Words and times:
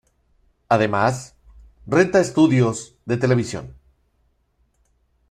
Además, 0.67 1.35
renta 1.85 2.19
estudios 2.21 2.95
de 3.05 3.17
televisión. 3.17 3.75